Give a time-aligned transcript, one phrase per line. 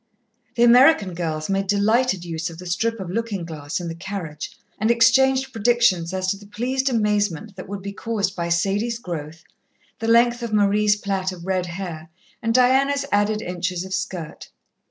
[0.55, 4.49] The American girls made delighted use of the strip of looking glass in the carriage,
[4.79, 9.43] and exchanged predictions as to the pleased amazement that would be caused by Sadie's growth,
[9.99, 12.09] the length of Marie's plait of red hair,
[12.41, 14.49] and Diana's added inches of skirt.